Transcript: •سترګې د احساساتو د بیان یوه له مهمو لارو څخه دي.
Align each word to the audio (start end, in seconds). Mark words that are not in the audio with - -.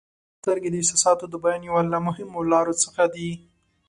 •سترګې 0.39 0.69
د 0.71 0.75
احساساتو 0.81 1.25
د 1.29 1.35
بیان 1.43 1.61
یوه 1.69 1.81
له 1.93 1.99
مهمو 2.07 2.39
لارو 2.51 2.73
څخه 2.83 3.03
دي. 3.13 3.29